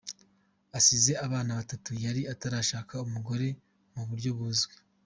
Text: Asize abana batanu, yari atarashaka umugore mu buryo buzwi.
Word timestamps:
Asize 0.77 1.11
abana 1.25 1.51
batanu, 1.57 1.97
yari 2.05 2.21
atarashaka 2.33 2.93
umugore 3.07 3.47
mu 3.93 4.03
buryo 4.09 4.31
buzwi. 4.39 4.75